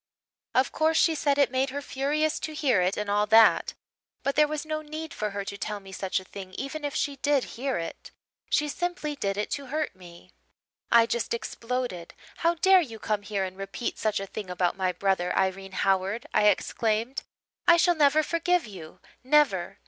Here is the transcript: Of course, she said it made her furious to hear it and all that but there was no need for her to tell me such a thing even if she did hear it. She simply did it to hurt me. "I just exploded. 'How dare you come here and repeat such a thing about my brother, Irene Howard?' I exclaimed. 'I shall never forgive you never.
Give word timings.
Of 0.55 0.71
course, 0.71 0.97
she 0.97 1.13
said 1.13 1.37
it 1.37 1.51
made 1.51 1.69
her 1.69 1.79
furious 1.79 2.39
to 2.39 2.55
hear 2.55 2.81
it 2.81 2.97
and 2.97 3.07
all 3.07 3.27
that 3.27 3.75
but 4.23 4.35
there 4.35 4.47
was 4.47 4.65
no 4.65 4.81
need 4.81 5.13
for 5.13 5.29
her 5.29 5.45
to 5.45 5.59
tell 5.59 5.79
me 5.79 5.91
such 5.91 6.19
a 6.19 6.23
thing 6.23 6.55
even 6.55 6.83
if 6.83 6.95
she 6.95 7.17
did 7.17 7.43
hear 7.53 7.77
it. 7.77 8.09
She 8.49 8.67
simply 8.67 9.15
did 9.15 9.37
it 9.37 9.51
to 9.51 9.67
hurt 9.67 9.95
me. 9.95 10.31
"I 10.91 11.05
just 11.05 11.35
exploded. 11.35 12.15
'How 12.37 12.55
dare 12.55 12.81
you 12.81 12.97
come 12.97 13.21
here 13.21 13.43
and 13.43 13.55
repeat 13.55 13.99
such 13.99 14.19
a 14.19 14.25
thing 14.25 14.49
about 14.49 14.75
my 14.75 14.91
brother, 14.91 15.37
Irene 15.37 15.73
Howard?' 15.83 16.25
I 16.33 16.47
exclaimed. 16.47 17.21
'I 17.67 17.77
shall 17.77 17.95
never 17.95 18.23
forgive 18.23 18.65
you 18.65 19.01
never. 19.23 19.77